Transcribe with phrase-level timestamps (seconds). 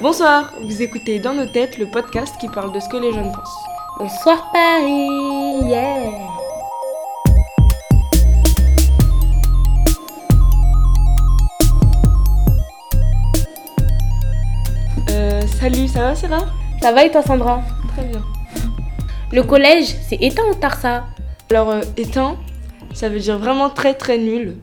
[0.00, 3.30] Bonsoir, vous écoutez Dans nos têtes le podcast qui parle de ce que les jeunes
[3.30, 3.64] pensent.
[3.96, 6.10] Bonsoir Paris, yeah.
[15.10, 16.46] Euh, salut, ça va Sarah?
[16.82, 17.62] Ça va et toi Sandra?
[17.96, 18.22] Très bien.
[19.32, 21.04] Le collège, c'est éteint ou Tarsa
[21.50, 22.36] Alors, euh, éteint,
[22.92, 24.56] ça veut dire vraiment très très nul.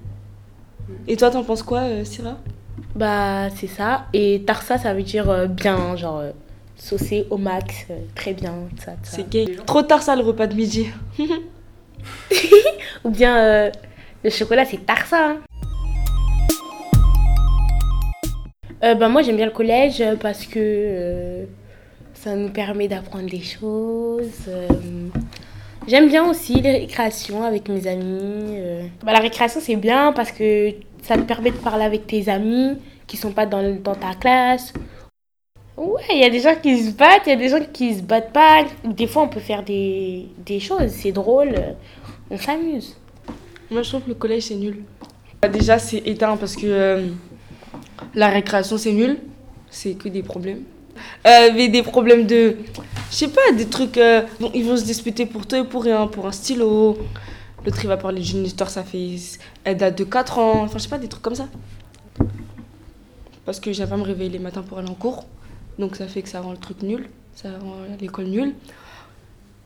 [1.08, 2.38] Et toi, t'en penses quoi, euh, Syrah
[2.96, 4.08] Bah c'est ça.
[4.14, 6.32] Et Tarsa, ça veut dire euh, bien, genre euh,
[6.76, 9.16] saucé au max, euh, très bien, ça, ça.
[9.18, 9.46] C'est gay.
[9.66, 10.88] Trop tard ça le repas de midi.
[13.04, 13.72] Ou bien
[14.24, 15.30] le chocolat, c'est Tarsa.
[15.30, 15.38] hein.
[18.96, 21.46] Bah moi j'aime bien le collège parce que
[22.16, 24.50] ça nous permet d'apprendre des choses.
[25.88, 28.60] J'aime bien aussi les récréations avec mes amis.
[29.04, 32.78] Bah, la récréation c'est bien parce que ça te permet de parler avec tes amis
[33.08, 34.74] qui sont pas dans, dans ta classe.
[35.78, 37.96] Ouais, il y a des gens qui se battent, il y a des gens qui
[37.96, 38.66] se battent pas.
[38.84, 41.56] Des fois on peut faire des, des choses, c'est drôle,
[42.30, 42.96] on s'amuse.
[43.72, 44.84] Moi, je trouve que le collège c'est nul.
[45.42, 47.08] Bah, déjà, c'est éteint parce que euh,
[48.14, 49.18] la récréation c'est nul.
[49.70, 50.64] C'est que des problèmes.
[51.26, 52.58] Euh, mais des problèmes de.
[53.10, 53.98] Je sais pas, des trucs.
[53.98, 56.98] euh, ils vont se disputer pour tout et pour rien, pour un stylo.
[57.66, 59.16] L'autre il va parler d'une histoire, ça fait.
[59.64, 60.64] Elle date de 4 ans.
[60.64, 61.48] Enfin, je sais pas, des trucs comme ça.
[63.46, 65.26] Parce que j'aime pas me réveiller les matins pour aller en cours.
[65.78, 67.10] Donc ça fait que ça rend le truc nul.
[67.36, 68.54] Ça rend l'école nulle.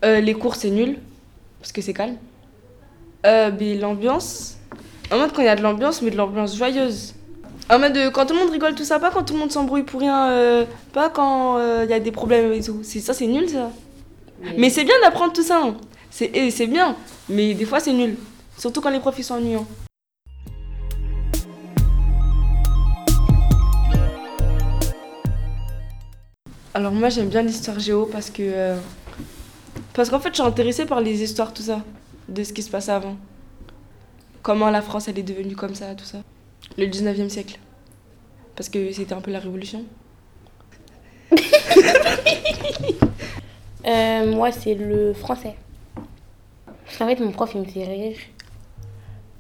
[0.04, 0.98] Euh, les cours c'est nul.
[1.60, 2.18] Parce que c'est calme.
[3.26, 4.58] Euh, l'ambiance.
[5.12, 7.14] En mode quand il y a de l'ambiance, mais de l'ambiance joyeuse.
[7.70, 9.52] En mode euh, quand tout le monde rigole, tout ça, pas quand tout le monde
[9.52, 12.80] s'embrouille pour rien, euh, pas quand il y a des problèmes et tout.
[12.84, 13.72] C'est ça, c'est nul ça.
[14.58, 15.62] Mais c'est bien d'apprendre tout ça.
[15.64, 15.76] hein.
[16.18, 16.96] C'est et c'est bien,
[17.28, 18.16] mais des fois c'est nul.
[18.58, 19.68] Surtout quand les profs ils sont ennuyants.
[26.74, 28.78] Alors moi j'aime bien l'histoire géo parce que euh,
[29.94, 31.84] parce qu'en fait je suis intéressée par les histoires tout ça
[32.30, 33.18] de ce qui se passait avant.
[34.42, 36.20] Comment la France elle est devenue comme ça tout ça.
[36.78, 37.60] Le 19e siècle.
[38.56, 39.84] Parce que c'était un peu la révolution.
[43.88, 45.56] Euh, moi, c'est le français.
[46.86, 48.18] Parce qu'en fait, mon prof, il me fait rire.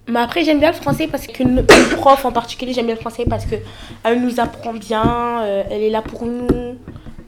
[0.07, 1.63] Mais après, j'aime bien le français parce que le
[1.95, 3.56] prof en particulier, j'aime bien le français parce que
[4.03, 6.78] elle nous apprend bien, euh, elle est là pour nous,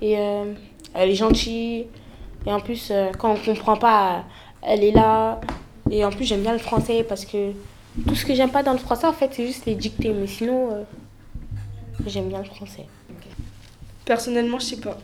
[0.01, 0.53] et euh,
[0.93, 1.87] elle est gentille.
[2.45, 4.25] Et en plus, euh, quand on comprend pas,
[4.61, 5.41] elle est là.
[5.89, 7.51] Et en plus, j'aime bien le français parce que
[8.07, 10.13] tout ce que j'aime pas dans le français, en fait, c'est juste les dictées.
[10.13, 10.85] Mais sinon,
[12.05, 12.85] j'aime bien le français.
[14.05, 14.97] Personnellement, je sais pas.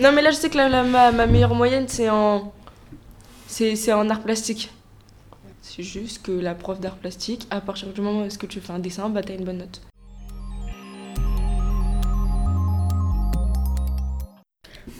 [0.00, 2.52] Non, mais là, je sais que la, la- ma meilleure moyenne, c'est en.
[3.52, 4.70] C'est en art plastique.
[5.60, 8.60] C'est juste que la prof d'art plastique, à partir du moment où est-ce que tu
[8.60, 9.82] fais un dessin, bah t'as une bonne note.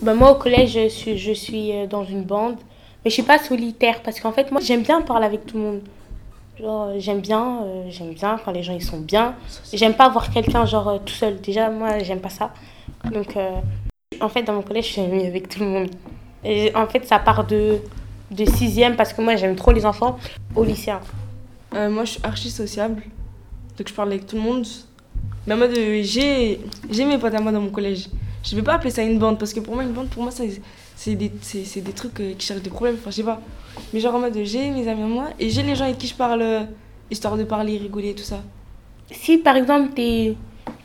[0.01, 2.57] Bah moi au collège je suis, je suis euh, dans une bande
[3.03, 5.63] mais je suis pas solitaire parce qu'en fait moi j'aime bien parler avec tout le
[5.63, 5.81] monde.
[6.59, 9.35] Genre euh, j'aime bien euh, j'aime bien quand les gens ils sont bien.
[9.73, 11.39] J'aime pas voir quelqu'un genre tout seul.
[11.39, 12.53] Déjà moi j'aime pas ça.
[13.11, 13.37] Donc
[14.19, 15.89] en fait dans mon collège je suis amie avec tout le monde.
[16.43, 17.79] Et en fait ça part de
[18.31, 20.17] de sixième parce que moi j'aime trop les enfants
[20.55, 21.01] au lycée hein.
[21.73, 23.01] Euh, moi, je suis archi sociable.
[23.77, 24.67] Donc, je parle avec tout le monde.
[25.47, 26.59] Mais en mode, euh, j'ai
[26.89, 28.09] j'ai mes potes à moi dans mon collège.
[28.43, 30.33] Je vais pas appeler ça une bande parce que pour moi, une bande, pour moi,
[30.33, 30.43] ça,
[30.97, 32.95] c'est des, c'est- des trucs euh, qui cherchent des problèmes.
[32.99, 33.39] Enfin, je sais pas.
[33.93, 36.07] Mais genre en mode, j'ai mes amis à moi et j'ai les gens avec qui
[36.07, 36.67] je parle,
[37.09, 38.41] histoire de parler, rigoler, tout ça.
[39.11, 40.35] si par exemple t'es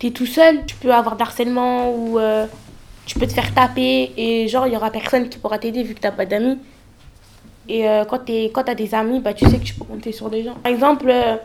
[0.05, 2.47] es tout seul, tu peux avoir d'harcèlement ou euh,
[3.07, 5.95] tu peux te faire taper et genre il y aura personne qui pourra t'aider vu
[5.95, 6.59] que t'as pas d'amis.
[7.69, 10.31] Et euh, quand quand t'as des amis, bah tu sais que tu peux compter sur
[10.31, 10.55] des gens.
[10.55, 11.37] Par exemple, euh,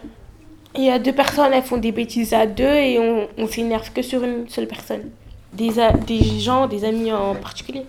[0.75, 3.91] il y a deux personnes, elles font des bêtises à deux et on, on s'énerve
[3.91, 5.09] que sur une seule personne.
[5.53, 5.71] Des,
[6.07, 7.83] des gens, des amis en particulier.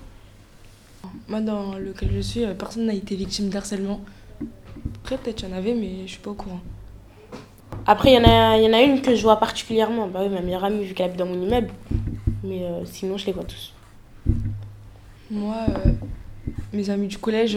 [1.29, 4.01] Moi, dans lequel je suis, euh, personne n'a été victime d'harcèlement.
[5.03, 6.61] Après, peut-être y en avait, mais je suis pas au courant.
[7.87, 10.09] Après, il y, en a- il y en a une que je vois particulièrement.
[10.09, 11.71] Bah oui, ma meilleure amie vu qu'elle habite dans mon immeuble.
[12.45, 13.73] Mais euh, sinon, je les vois tous.
[15.31, 15.57] Moi,
[16.73, 17.57] mes amis du collège,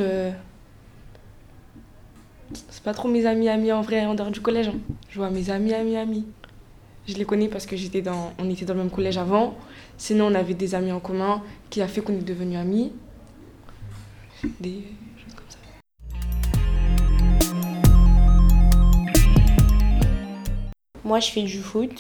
[2.56, 4.69] c'est pas trop mes amis amis en vrai en dehors du collège.
[4.69, 4.75] hein.
[5.10, 6.25] Je vois mes amis amis amis.
[7.07, 9.56] Je les connais parce que j'étais dans, on était dans le même collège avant.
[9.98, 12.92] Sinon, on avait des amis en commun qui a fait qu'on est devenus amis.
[14.60, 14.84] Des
[15.18, 15.57] choses comme ça.
[21.04, 21.94] Moi, je fais du foot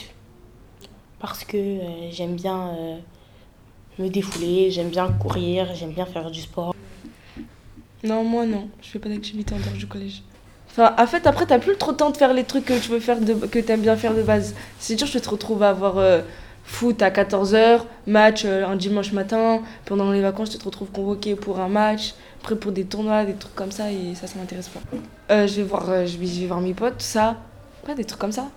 [1.19, 2.97] parce que euh, j'aime bien euh,
[3.99, 6.73] me défouler, j'aime bien courir, j'aime bien faire du sport.
[8.03, 10.21] Non, moi non, je fais pas d'activité en dehors du collège.
[10.77, 12.89] Enfin, en fait, après, t'as plus trop le temps de faire les trucs que tu
[12.89, 14.53] veux faire, de, que t'aimes bien faire de base.
[14.77, 16.19] C'est dur, je te retrouve à avoir euh,
[16.65, 21.35] foot à 14h, match euh, un dimanche matin, pendant les vacances tu te retrouves convoqué
[21.35, 24.67] pour un match, après pour des tournois, des trucs comme ça et ça ça m'intéresse
[24.67, 24.81] pas.
[25.31, 27.37] Euh, je vais voir je je mes potes, ça,
[27.85, 28.49] pas des trucs comme ça.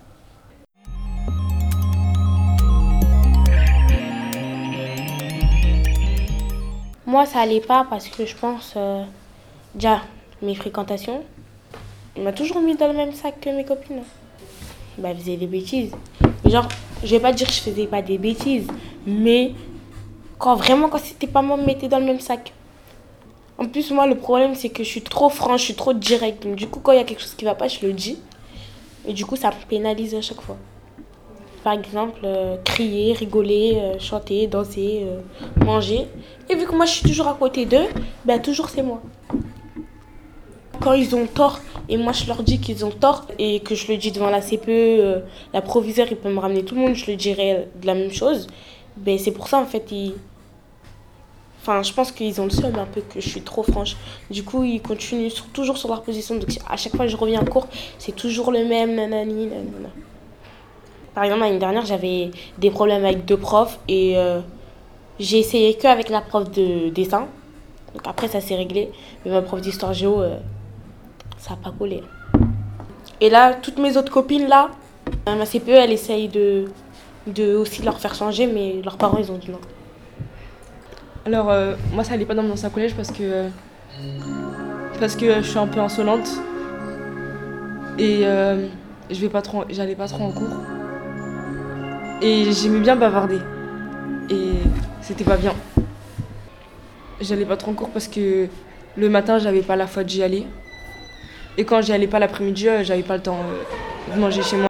[7.05, 8.75] Moi, ça allait pas parce que je pense,
[9.73, 10.01] déjà,
[10.41, 11.23] mes fréquentations,
[12.19, 14.03] il m'a toujours mis dans le même sac que mes copines.
[14.97, 15.93] Bah, elles faisaient des bêtises.
[16.43, 16.67] Genre,
[17.01, 18.67] je vais pas dire que je faisais pas des bêtises,
[19.07, 19.53] mais
[20.37, 22.51] quand vraiment, quand c'était pas moi, me mettait dans le même sac.
[23.57, 26.45] En plus, moi, le problème, c'est que je suis trop franche, je suis trop directe.
[26.45, 28.17] Du coup, quand il y a quelque chose qui va pas, je le dis.
[29.07, 30.57] Et du coup, ça me pénalise à chaque fois.
[31.63, 36.05] Par exemple, euh, crier, rigoler, euh, chanter, danser, euh, manger.
[36.49, 37.87] Et vu que moi je suis toujours à côté d'eux,
[38.23, 39.01] ben toujours c'est moi.
[40.81, 41.59] Quand ils ont tort
[41.89, 44.41] et moi je leur dis qu'ils ont tort et que je le dis devant la
[44.41, 45.19] CPE, euh,
[45.53, 48.11] la proviseure il peut me ramener tout le monde, je le dirais de la même
[48.11, 48.47] chose.
[48.97, 50.13] Ben c'est pour ça en fait ils...
[51.61, 53.97] Enfin, je pense qu'ils ont le seum un peu que je suis trop franche.
[54.31, 56.35] Du coup, ils continuent toujours sur leur position.
[56.35, 57.67] Donc, à chaque fois que je reviens en cours,
[57.97, 59.49] c'est toujours le même nanani.
[61.13, 64.39] Par exemple, l'année dernière, j'avais des problèmes avec deux profs et euh,
[65.19, 67.27] j'ai essayé que avec la prof de dessin.
[67.93, 68.89] Donc après, ça s'est réglé.
[69.25, 70.37] Mais ma prof d'histoire géo, euh,
[71.39, 72.03] ça n'a pas collé.
[73.21, 74.69] Et là, toutes mes autres copines, là,
[75.25, 76.65] ma CPE, elle essaye de,
[77.27, 79.59] de aussi leur faire changer, mais leurs parents, ils ont dit non.
[81.25, 83.49] Alors euh, moi ça allait pas dans mon ancien collège parce que euh,
[84.99, 86.27] parce que je suis un peu insolente
[87.97, 88.67] et euh,
[89.11, 90.57] je vais pas trop j'allais pas trop en cours
[92.21, 93.39] et j'aimais bien bavarder
[94.29, 94.53] et
[95.01, 95.53] c'était pas bien.
[97.21, 98.47] J'allais pas trop en cours parce que
[98.95, 100.47] le matin j'avais pas la foi d'y aller
[101.59, 104.55] et quand j'y allais pas l'après-midi euh, j'avais pas le temps euh, de manger chez
[104.55, 104.67] moi.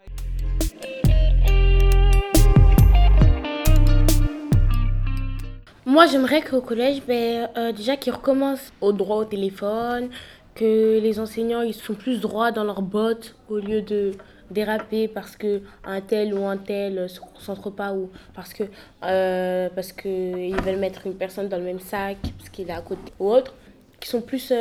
[5.86, 10.10] Moi, j'aimerais qu'au collège, ben, euh, déjà qu'ils recommencent au droit au téléphone,
[10.56, 14.14] que les enseignants ils sont plus droits dans leurs bottes au lieu de
[14.50, 18.64] déraper parce que un tel ou un tel se concentre pas ou parce que
[19.00, 22.82] parce que ils veulent mettre une personne dans le même sac parce qu'il est à
[22.82, 23.54] côté ou autre
[24.00, 24.52] qui sont plus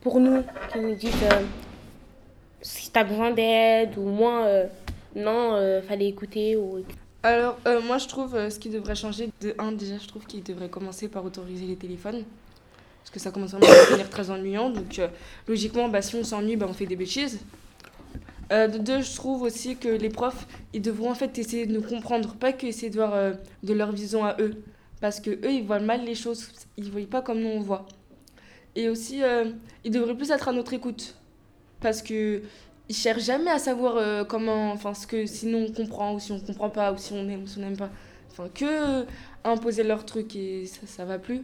[0.00, 0.42] pour nous
[0.72, 1.42] qui nous disent euh,
[2.62, 4.66] si t'as besoin d'aide ou moins euh,
[5.14, 6.84] non euh, fallait écouter ou
[7.22, 9.30] Alors, euh, moi, je trouve euh, ce qui devrait changer.
[9.40, 12.24] De un, déjà, je trouve qu'il devrait commencer par autoriser les téléphones.
[13.00, 14.70] Parce que ça commence à devenir très ennuyant.
[14.70, 15.00] Donc,
[15.46, 17.40] logiquement, bah, si on s'ennuie, bah, on fait des bêtises.
[18.50, 21.82] De deux, je trouve aussi que les profs, ils devront en fait essayer de nous
[21.82, 24.62] comprendre, pas que essayer de voir de leur vision à eux.
[25.02, 26.48] Parce que eux, ils voient mal les choses,
[26.78, 27.86] ils ne voient pas comme nous on voit.
[28.76, 29.50] Et aussi, euh,
[29.84, 31.16] ils devraient plus être à notre écoute.
[31.80, 32.42] Parce que
[32.88, 36.32] ils cherchent jamais à savoir euh, comment, enfin, ce que sinon on comprend ou si
[36.32, 37.90] on comprend pas ou si on aime ou si on n'aime pas.
[38.30, 39.04] Enfin, que euh,
[39.44, 41.42] imposer leur truc et ça, ça va plus.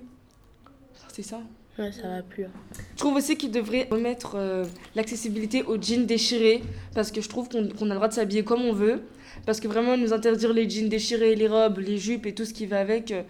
[0.94, 1.41] Enfin, c'est ça.
[1.79, 2.50] ouais, ça va plus hein.
[2.93, 6.62] Je trouve aussi qu'ils devraient remettre euh, l'accessibilité aux jeans déchirés
[6.94, 9.03] parce que je trouve qu'on a le droit de s'habiller comme on veut.
[9.47, 12.55] Parce que vraiment, nous interdire les jeans déchirés, les robes, les jupes et tout ce
[12.55, 13.23] qui va avec, euh,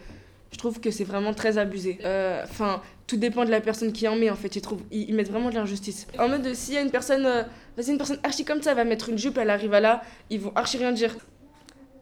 [0.52, 1.98] je trouve que c'est vraiment très abusé.
[2.04, 4.52] Euh, Enfin, tout dépend de la personne qui en met en fait.
[4.52, 6.06] Je trouve ils, mettent vraiment de l'injustice.
[6.18, 7.42] En mode, euh, s'il y a une personne, euh,
[7.76, 10.02] vas-y, une personne archi comme ça, elle va mettre une jupe, elle arrive à là,
[10.30, 11.16] ils vont archi rien dire.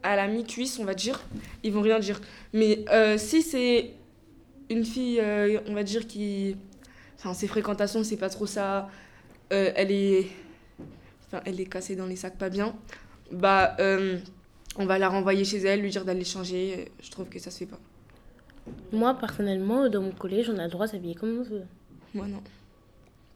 [0.05, 1.23] À la mi-cuisse, on va dire,
[1.63, 2.21] ils vont rien dire.
[2.53, 3.93] Mais euh, si c'est
[4.69, 6.57] une fille, euh, on va dire, qui.
[7.19, 8.89] Enfin, ses fréquentations, c'est pas trop ça.
[9.51, 10.27] elle est.
[11.29, 12.75] Enfin, elle est cassée dans les sacs pas bien.
[13.31, 13.77] Bah,
[14.77, 16.91] on va la renvoyer chez elle, lui dire d'aller changer.
[17.01, 17.79] Je trouve que ça se fait pas.
[18.93, 21.63] Moi, personnellement, dans mon collège, on a le droit de s'habiller comme on veut.
[22.15, 22.43] Moi, non.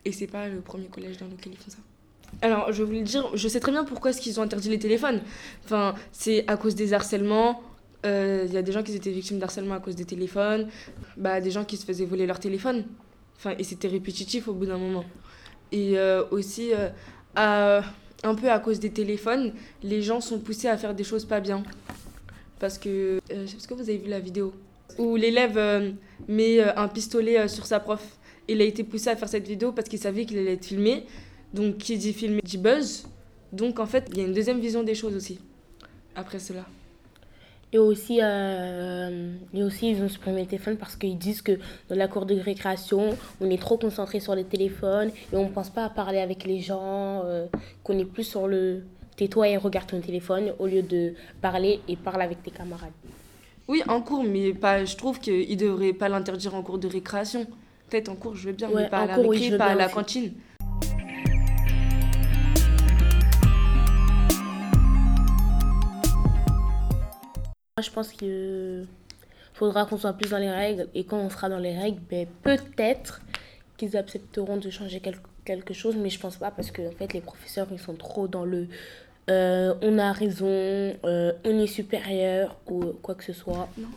[0.05, 1.79] Et c'est pas le premier collège dans lequel ils font ça.
[2.43, 5.21] Alors, je voulais dire, je sais très bien pourquoi est-ce qu'ils ont interdit les téléphones.
[5.65, 7.63] Enfin, c'est à cause des harcèlements.
[8.05, 10.69] Euh, Il y a des gens qui étaient victimes d'harcèlement à cause des téléphones.
[11.17, 12.85] Bah, des gens qui se faisaient voler leur téléphone.
[13.37, 15.05] Enfin, et c'était répétitif au bout d'un moment.
[15.73, 16.89] Et euh, aussi, euh,
[17.35, 17.83] à-
[18.23, 19.53] un peu à cause des téléphones,
[19.83, 21.63] les gens sont poussés à faire des choses pas bien.
[22.59, 22.89] Parce que,
[23.33, 24.53] euh, je sais pas si vous avez vu la vidéo,
[24.99, 25.93] où l'élève euh,
[26.29, 28.17] met euh, un pistolet euh, sur sa prof.
[28.49, 31.05] Il a été poussé à faire cette vidéo parce qu'il savait qu'il allait être filmé.
[31.53, 33.07] Donc, qui dit filmé dit buzz.
[33.53, 35.39] Donc, en fait, il y a une deuxième vision des choses aussi.
[36.15, 36.65] Après cela.
[37.73, 42.09] Et aussi, et aussi, ils ont supprimé le téléphone parce qu'ils disent que dans la
[42.09, 45.85] cour de récréation, on est trop concentré sur les téléphones et on ne pense pas
[45.85, 47.25] à parler avec les gens,
[47.83, 48.85] qu'on est plus sur le
[49.17, 52.93] tais-toi et regarde ton téléphone au lieu de parler et parler avec tes camarades.
[53.69, 56.87] Oui, en cours, mais pas, je trouve qu'il ne devrait pas l'interdire en cours de
[56.87, 57.47] récréation.
[57.91, 59.75] Peut-être en cours, je veux bien, Ouais, mais pas à la cours, récré, pas à
[59.75, 60.33] la cantine.
[67.77, 68.87] Moi, je pense qu'il
[69.53, 70.89] faudra qu'on soit plus dans les règles.
[70.95, 73.21] Et quand on sera dans les règles, ben, peut-être
[73.77, 75.03] qu'ils accepteront de changer
[75.45, 75.97] quelque chose.
[75.97, 78.69] Mais je pense pas parce que en fait, les professeurs, ils sont trop dans le
[79.29, 83.69] euh, on a raison, euh, on est supérieur ou quoi que ce soit.
[83.77, 83.89] Non,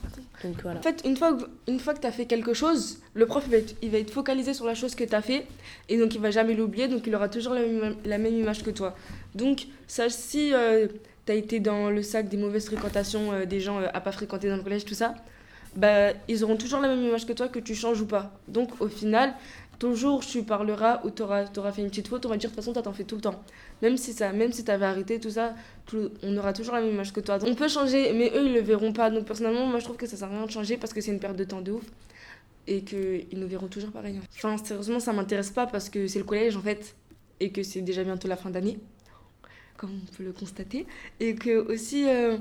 [0.44, 0.80] Donc voilà.
[0.80, 3.52] En fait, une fois, une fois que tu as fait quelque chose, le prof il
[3.52, 5.46] va, être, il va être focalisé sur la chose que tu as fait
[5.88, 8.64] et donc il va jamais l'oublier, donc il aura toujours la même, la même, image
[8.64, 8.96] que toi.
[9.36, 10.88] Donc, sache si euh,
[11.28, 14.58] tu as été dans le sac des mauvaises fréquentations des gens à pas fréquenter dans
[14.58, 15.14] le collège, tout ça,
[15.76, 18.32] bah, ils auront toujours la même image que toi, que tu changes ou pas.
[18.48, 19.36] Donc au final,
[19.80, 22.64] toujours tu parleras ou tu auras, fait une petite faute, on va dire de toute
[22.64, 23.42] façon, t'en fais tout le temps.
[23.82, 25.56] Même si ça, même si avais arrêté tout ça,
[26.22, 27.40] on aura toujours la même image que toi.
[27.42, 29.10] on peut changer, mais eux, ils le verront pas.
[29.10, 31.12] Donc personnellement, moi, je trouve que ça sert à rien de changer parce que c'est
[31.12, 31.84] une perte de temps de ouf
[32.68, 34.20] et qu'ils nous verront toujours pareil.
[34.36, 36.96] Enfin, sérieusement, ça m'intéresse pas parce que c'est le collège en fait
[37.40, 38.80] et que c'est déjà bientôt la fin d'année,
[39.78, 40.86] comme on peut le constater.
[41.22, 42.38] Et que aussi, euh,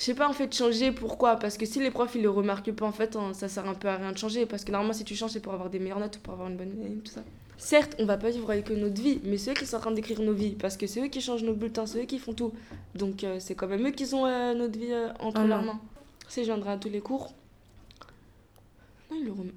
[0.00, 1.36] je sais pas en fait changer pourquoi?
[1.36, 3.86] Parce que si les profs ils le remarquent pas en fait ça sert un peu
[3.86, 4.46] à rien de changer.
[4.46, 6.48] Parce que normalement si tu changes c'est pour avoir des meilleures notes ou pour avoir
[6.48, 7.20] une bonne vie tout ça.
[7.58, 9.90] Certes on va pas vivre avec notre vie mais c'est eux qui sont en train
[9.90, 10.52] d'écrire nos vies.
[10.52, 12.50] Parce que c'est eux qui changent nos bulletins c'est eux qui font tout.
[12.94, 15.80] Donc euh, c'est quand même eux qui ont euh, notre vie euh, entre leurs mains
[16.28, 17.34] si je viendrai à tous les cours.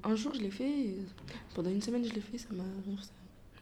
[0.04, 0.96] Un jour je l'ai fait.
[1.56, 2.64] Pendant une semaine je l'ai fait ça m'a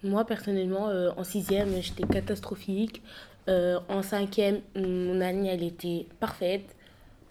[0.04, 3.02] moi personnellement en sixième j'étais catastrophique
[3.50, 6.76] euh, en cinquième, mon année, elle était parfaite,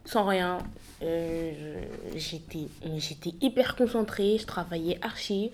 [0.04, 0.58] sans rien.
[1.02, 1.82] Euh,
[2.16, 2.66] j'étais,
[3.40, 5.50] hyper concentrée, je travaillais archi,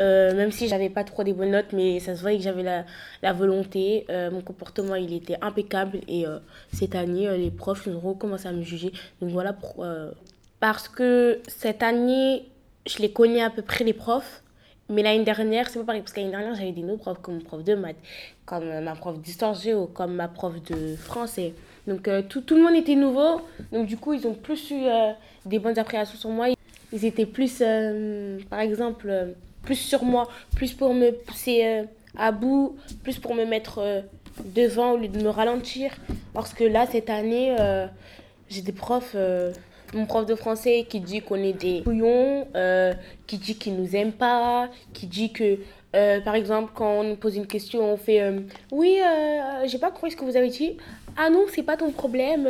[0.00, 2.62] euh, même si j'avais pas trop des bonnes notes, mais ça se voyait que j'avais
[2.62, 2.84] la,
[3.22, 4.06] la volonté.
[4.32, 6.24] mon comportement, il était impeccable et
[6.72, 8.92] cette année, les profs ils ont recommencé à me juger.
[9.20, 10.12] Donc voilà pourquoi.
[10.58, 12.48] parce que cette année,
[12.86, 14.42] je les connais à peu près les profs.
[14.90, 17.34] Mais l'année dernière, c'est pas pareil, parce que l'année dernière, j'avais des autres profs, comme
[17.34, 17.96] mon prof de maths,
[18.46, 21.52] comme ma prof d'histoire géo, comme ma prof de français.
[21.86, 23.40] Donc euh, tout, tout, le monde était nouveau,
[23.70, 25.12] donc du coup, ils ont plus eu euh,
[25.44, 26.48] des bonnes appréhensions sur moi.
[26.92, 31.84] Ils étaient plus, euh, par exemple, plus sur moi, plus pour me pousser
[32.16, 34.04] à bout, plus pour me mettre
[34.42, 35.92] devant au lieu de me ralentir.
[36.32, 37.54] Parce que là, cette année,
[38.48, 39.16] j'ai des profs
[39.94, 42.92] mon prof de français qui dit qu'on est des couillons, euh,
[43.26, 45.58] qui dit qu'il nous aime pas, qui dit que,
[45.96, 48.40] euh, par exemple, quand on nous pose une question, on fait euh,
[48.70, 48.98] Oui,
[49.66, 50.76] j'ai pas compris ce que vous avez dit.
[51.16, 52.48] Ah non, c'est pas ton problème,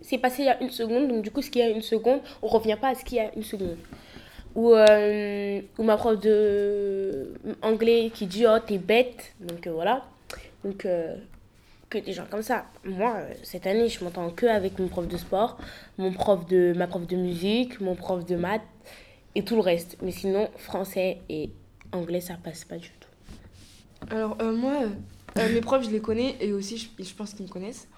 [0.00, 1.82] c'est passé il y a une seconde, donc du coup, ce qu'il y a une
[1.82, 3.76] seconde, on revient pas à ce qu'il y a une seconde.
[4.56, 10.04] Ou, ou ma prof de anglais qui dit Oh, t'es bête, donc voilà.
[10.64, 10.86] Donc
[11.90, 12.66] que des gens comme ça.
[12.84, 15.58] Moi, euh, cette année, je m'entends que avec mon prof de sport,
[15.98, 18.62] mon prof de, ma prof de musique, mon prof de maths
[19.34, 19.98] et tout le reste.
[20.00, 21.50] Mais sinon, français et
[21.92, 23.08] anglais, ça passe pas du tout.
[24.08, 24.84] Alors, euh, moi,
[25.38, 27.88] euh, mes profs, je les connais et aussi, je, pense qu'ils me connaissent.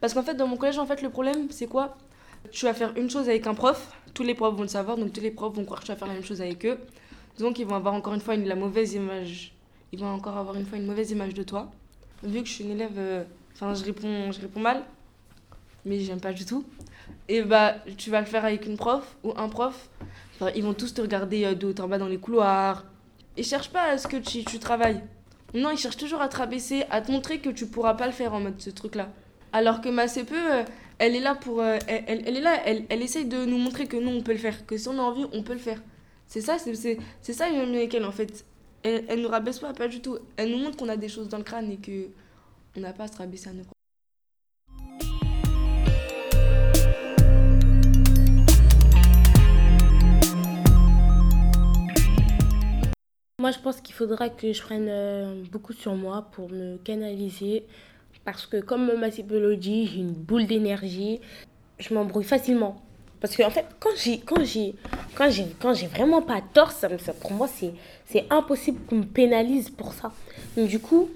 [0.00, 1.96] Parce qu'en fait, dans mon collège, en fait, le problème, c'est quoi?
[2.50, 5.12] Tu vas faire une chose avec un prof, tous les profs vont le savoir, donc
[5.12, 6.78] tous les profs vont croire que tu vas faire la même chose avec eux.
[7.38, 9.54] Donc, ils vont avoir encore une fois une, la mauvaise image.
[9.92, 11.70] Ils vont encore avoir une fois une mauvaise image de toi.
[12.22, 14.82] Vu que je suis une élève Enfin, je réponds, je réponds mal,
[15.84, 16.64] mais j'aime pas du tout.
[17.28, 19.88] Et bah, tu vas le faire avec une prof ou un prof.
[20.54, 22.84] ils vont tous te regarder euh, de haut en bas dans les couloirs.
[23.36, 25.02] Ils cherchent pas à ce que tu, tu travailles.
[25.54, 28.12] Non, ils cherchent toujours à te rabaisser, à te montrer que tu pourras pas le
[28.12, 29.08] faire en mode ce truc-là.
[29.52, 30.64] Alors que ma CPE, euh,
[30.98, 31.60] elle est là pour.
[31.60, 34.32] Euh, elle, elle, est là, elle, elle essaye de nous montrer que nous, on peut
[34.32, 34.64] le faire.
[34.66, 35.82] Que si on a envie, on peut le faire.
[36.26, 38.44] C'est ça, c'est ça, une avec elle, en fait.
[38.82, 40.18] Elle, elle nous rabaisse pas, pas du tout.
[40.36, 42.08] Elle nous montre qu'on a des choses dans le crâne et que
[42.76, 43.64] on n'a pas à se rabaisser à nos
[53.38, 57.66] Moi, je pense qu'il faudra que je prenne euh, beaucoup sur moi pour me canaliser.
[58.24, 61.20] Parce que, comme ma psychologie, j'ai une boule d'énergie.
[61.80, 62.80] Je m'embrouille facilement.
[63.20, 64.76] Parce que, en fait, quand j'ai, quand j'ai,
[65.16, 66.88] quand j'ai, quand j'ai vraiment pas tort, ça,
[67.20, 67.72] pour moi, c'est,
[68.06, 70.12] c'est impossible qu'on me pénalise pour ça.
[70.56, 71.10] Donc, du coup,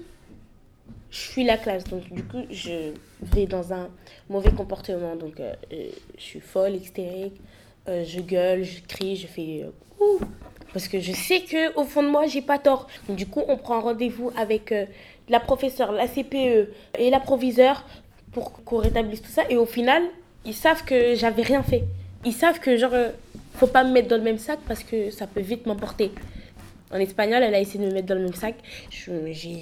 [1.11, 1.83] je suis la classe.
[1.85, 3.89] Donc, du coup, je vais dans un
[4.29, 5.15] mauvais comportement.
[5.15, 7.39] Donc, euh, euh, je suis folle, hystérique.
[7.87, 9.65] Euh, je gueule, je crie, je fais
[9.99, 10.19] ouh.
[10.73, 12.87] Parce que je sais que au fond de moi, j'ai pas tort.
[13.07, 14.73] Donc, du coup, on prend rendez-vous avec
[15.29, 17.85] la professeure, la CPE et la proviseur
[18.33, 19.43] pour qu'on rétablisse tout ça.
[19.49, 20.03] Et au final,
[20.45, 21.83] ils savent que j'avais rien fait.
[22.25, 22.91] Ils savent que, genre,
[23.55, 26.11] faut pas me mettre dans le même sac parce que ça peut vite m'emporter.
[26.91, 28.55] En espagnol, elle a essayé de me mettre dans le même sac.
[28.89, 29.59] Je, j'ai,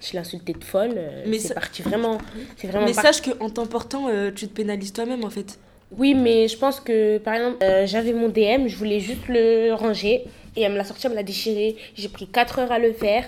[0.00, 0.94] je l'ai insultée de folle.
[0.96, 2.18] Euh, mais c'est parti vraiment.
[2.56, 5.58] C'est vraiment mais sache qu'en t'emportant, euh, tu te pénalises toi-même en fait.
[5.96, 9.72] Oui, mais je pense que par exemple, euh, j'avais mon DM, je voulais juste le
[9.72, 10.24] ranger
[10.56, 11.76] et elle me l'a sorti, elle me l'a déchiré.
[11.94, 13.24] J'ai pris 4 heures à le faire.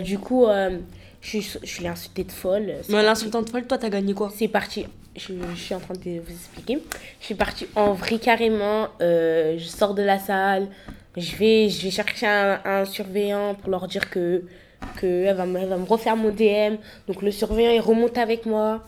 [0.00, 0.46] du coup,
[1.22, 2.74] Je je suis insultée de folle.
[2.88, 4.30] Mais l'insultant de folle, toi, t'as gagné quoi?
[4.36, 4.86] C'est parti.
[5.16, 6.78] Je, je suis en train de vous expliquer.
[7.20, 8.88] Je suis partie en vrai carrément.
[9.02, 10.68] euh, je sors de la salle.
[11.16, 14.44] Je vais, je vais chercher un, surveillant pour leur dire que,
[14.96, 16.76] que elle, va me, elle va me refaire mon DM.
[17.06, 18.82] Donc le surveillant, il remonte avec moi.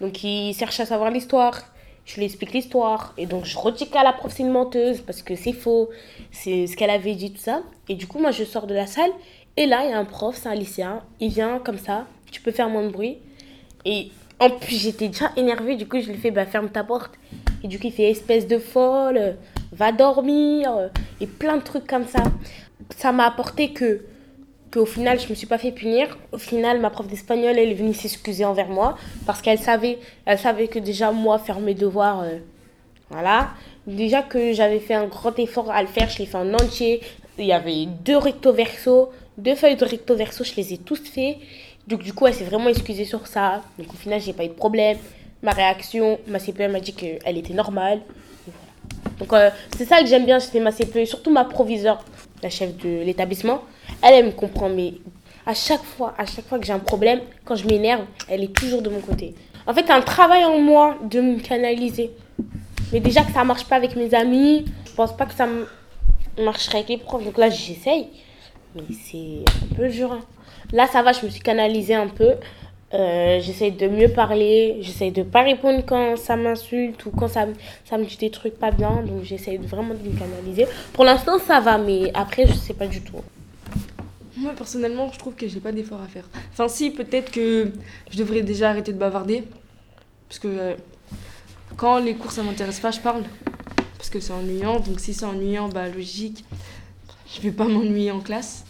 [0.00, 1.60] Donc il cherche à savoir l'histoire.
[2.06, 3.14] Je lui explique l'histoire.
[3.18, 5.90] Et donc je redis qu'à la prof, c'est une menteuse parce que c'est faux.
[6.32, 7.62] C'est ce qu'elle avait dit, tout ça.
[7.88, 9.10] Et du coup, moi, je sors de la salle.
[9.56, 11.02] Et là, il y a un prof, c'est un lycéen.
[11.20, 12.06] Il vient comme ça.
[12.32, 13.18] Tu peux faire moins de bruit.
[13.84, 14.10] Et
[14.40, 15.76] en plus, j'étais déjà énervée.
[15.76, 17.12] Du coup, je lui fais bah, ferme ta porte.
[17.62, 19.36] Et du coup, il fait espèce de folle,
[19.72, 20.72] va dormir.
[20.76, 20.88] euh,
[21.20, 22.22] Et plein de trucs comme ça.
[22.96, 24.02] Ça m'a apporté que
[24.72, 26.16] qu'au final, je me suis pas fait punir.
[26.32, 28.96] Au final, ma prof d'espagnol, elle est venue s'excuser envers moi
[29.26, 32.38] parce qu'elle savait, elle savait que déjà moi faire mes devoirs, euh,
[33.10, 33.50] voilà.
[33.86, 37.00] Déjà que j'avais fait un grand effort à le faire, je l'ai fait en entier.
[37.38, 41.00] Il y avait deux recto verso, deux feuilles de recto verso, je les ai tous
[41.00, 41.38] fait.
[41.88, 43.62] Donc du coup, elle s'est vraiment excusée sur ça.
[43.78, 44.98] Donc au final, j'ai pas eu de problème.
[45.42, 48.00] Ma réaction, ma CPE m'a dit qu'elle était normale.
[49.18, 52.04] Donc euh, c'est ça que j'aime bien chez ma CPE, surtout ma proviseure,
[52.42, 53.62] la chef de l'établissement.
[54.02, 54.94] Elle, elle me comprend, mais
[55.46, 58.54] à chaque fois, à chaque fois que j'ai un problème, quand je m'énerve, elle est
[58.54, 59.34] toujours de mon côté.
[59.66, 62.10] En fait, un travail en moi de me canaliser.
[62.92, 65.46] Mais déjà que ça marche pas avec mes amis, je pense pas que ça
[66.38, 67.24] marcherait avec les profs.
[67.24, 68.08] Donc là, j'essaye.
[68.74, 70.12] Mais c'est un peu dur.
[70.12, 70.20] hein.
[70.72, 72.34] Là, ça va, je me suis canalisée un peu.
[72.92, 74.78] Euh, j'essaye de mieux parler.
[74.80, 77.46] J'essaye de pas répondre quand ça m'insulte ou quand ça,
[77.84, 79.02] ça me dit des trucs pas bien.
[79.06, 80.66] Donc j'essaye de- vraiment de me canaliser.
[80.92, 83.16] Pour l'instant, ça va, mais après, je sais pas du tout.
[84.36, 86.24] Moi, personnellement, je trouve que j'ai pas d'effort à faire.
[86.52, 87.70] Enfin, si, peut-être que
[88.10, 89.44] je devrais déjà arrêter de bavarder.
[90.28, 90.74] Parce que euh,
[91.76, 93.22] quand les cours ça m'intéresse pas, je parle.
[93.98, 94.80] Parce que c'est ennuyant.
[94.80, 96.44] Donc, si c'est ennuyant, bah logique,
[97.32, 98.64] je vais pas m'ennuyer en classe.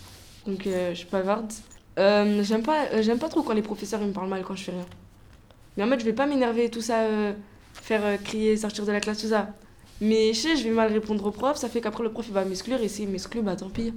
[0.47, 1.53] Donc, euh, je bavarde.
[2.01, 4.57] Euh, j'aime pas, euh, j'aime pas trop quand les professeurs ils me parlent mal quand
[4.57, 4.87] je fais rien.
[5.77, 7.33] Mais en fait, je vais pas m'énerver, tout ça, euh,
[7.75, 9.51] faire crier, sortir de la classe, tout ça.
[10.01, 12.33] Mais je sais, je vais mal répondre au prof, ça fait qu'après le prof il
[12.33, 13.93] va m'exclure et s'il m'exclut, bah tant pis.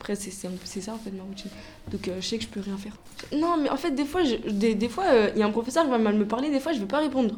[0.00, 1.50] Après, c'est ça en fait ma routine.
[1.92, 2.96] Donc je sais que je peux rien faire.
[3.32, 5.04] Non, mais en fait, des fois, des, des fois,
[5.34, 7.00] il y a un professeur qui va mal me parler, des fois, je vais pas
[7.00, 7.36] répondre.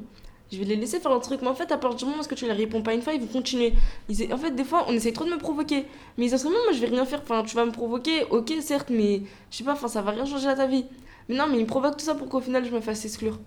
[0.53, 1.41] Je vais les laisser faire leur truc.
[1.43, 3.21] Mais en fait, à partir du moment où tu les réponds pas une fois, ils
[3.21, 3.73] vont continuer.
[4.09, 5.85] Ils- en fait, des fois, on essaye trop de me provoquer.
[6.19, 7.21] Mais essentiellement, moi, je vais rien faire.
[7.23, 10.25] Enfin, tu vas me provoquer, ok, certes, mais je sais pas, enfin, ça va rien
[10.25, 10.85] changer à ta vie.
[11.29, 13.39] Mais non, mais ils me provoquent tout ça pour qu'au final, je me fasse exclure.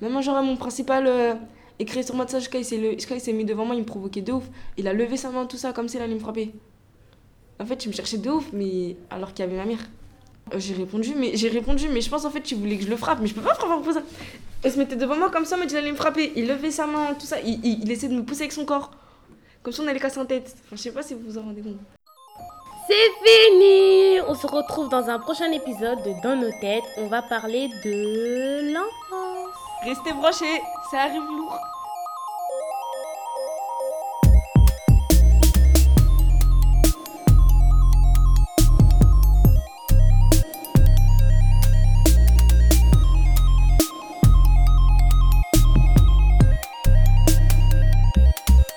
[0.00, 1.34] Même moi, genre, mon principal euh,
[1.78, 3.74] écrit sur moi de ça, jusqu'à il s'est le- jusqu'à il s'est mis devant moi,
[3.76, 4.44] il me provoquait de ouf.
[4.76, 6.52] Il a levé sa main, tout ça, comme s'il allait me frapper.
[7.60, 9.78] En fait, il me cherchait de ouf, mais alors qu'il y avait ma mère.
[10.52, 12.90] Euh, J'ai répondu, mais j'ai répondu, mais je pense en fait tu voulais que je
[12.90, 14.02] le frappe, mais je peux pas frapper pour ça.
[14.64, 16.32] Il se mettait devant moi comme ça, mais il allait me frapper.
[16.36, 18.64] Il levait sa main, tout ça, il, il, il essayait de me pousser avec son
[18.64, 18.90] corps.
[19.62, 20.54] Comme si on allait casser en tête.
[20.64, 21.78] Enfin, je sais pas si vous vous en rendez compte.
[22.86, 22.94] C'est
[23.24, 26.84] fini On se retrouve dans un prochain épisode de Dans nos têtes.
[26.98, 29.56] On va parler de l'enfance.
[29.84, 31.58] Restez branchés, ça arrive lourd.